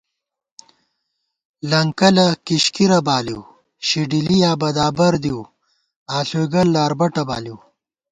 [1.69, 3.41] لَنکَلہ کِشکِرہ بالِؤ،
[3.87, 5.41] شَڈِلی یا بدابر دِؤ
[6.17, 7.57] آݪُوئیگل لاربَٹہ بالِؤ